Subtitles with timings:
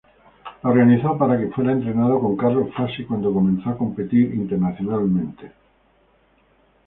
[0.63, 5.51] La organizó para que fuera entrenada por Carlo Fassi cuando comenzó a competir internacionalmente.